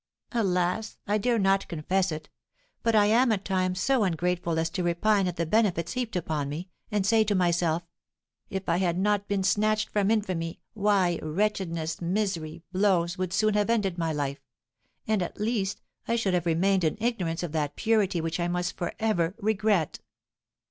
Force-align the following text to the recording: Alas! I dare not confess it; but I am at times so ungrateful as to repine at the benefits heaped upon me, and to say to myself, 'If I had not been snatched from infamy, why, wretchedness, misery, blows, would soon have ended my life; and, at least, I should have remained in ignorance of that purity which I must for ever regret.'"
Alas! 0.31 0.97
I 1.05 1.19
dare 1.19 1.37
not 1.37 1.67
confess 1.67 2.11
it; 2.11 2.27
but 2.81 2.95
I 2.95 3.05
am 3.05 3.31
at 3.31 3.45
times 3.45 3.79
so 3.79 4.03
ungrateful 4.03 4.57
as 4.57 4.71
to 4.71 4.81
repine 4.83 5.27
at 5.27 5.35
the 5.35 5.45
benefits 5.45 5.93
heaped 5.93 6.15
upon 6.15 6.49
me, 6.49 6.69
and 6.89 7.03
to 7.05 7.07
say 7.07 7.23
to 7.25 7.35
myself, 7.35 7.83
'If 8.49 8.67
I 8.67 8.77
had 8.77 8.97
not 8.97 9.27
been 9.27 9.43
snatched 9.43 9.89
from 9.89 10.09
infamy, 10.09 10.59
why, 10.73 11.19
wretchedness, 11.21 12.01
misery, 12.01 12.63
blows, 12.71 13.19
would 13.19 13.31
soon 13.31 13.53
have 13.53 13.69
ended 13.69 13.99
my 13.99 14.11
life; 14.11 14.41
and, 15.07 15.21
at 15.21 15.39
least, 15.39 15.83
I 16.07 16.15
should 16.15 16.33
have 16.33 16.47
remained 16.47 16.83
in 16.83 16.97
ignorance 16.99 17.43
of 17.43 17.51
that 17.51 17.75
purity 17.75 18.21
which 18.21 18.39
I 18.39 18.47
must 18.47 18.75
for 18.75 18.93
ever 18.99 19.35
regret.'" 19.37 19.99